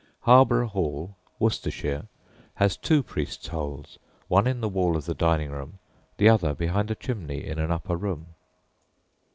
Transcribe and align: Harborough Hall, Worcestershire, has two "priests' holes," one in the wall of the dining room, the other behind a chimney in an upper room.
Harborough 0.21 0.65
Hall, 0.67 1.15
Worcestershire, 1.37 2.07
has 2.55 2.75
two 2.75 3.03
"priests' 3.03 3.49
holes," 3.49 3.99
one 4.29 4.47
in 4.47 4.59
the 4.59 4.67
wall 4.67 4.97
of 4.97 5.05
the 5.05 5.13
dining 5.13 5.51
room, 5.51 5.77
the 6.17 6.27
other 6.27 6.55
behind 6.55 6.89
a 6.89 6.95
chimney 6.95 7.45
in 7.45 7.59
an 7.59 7.71
upper 7.71 7.95
room. 7.95 8.33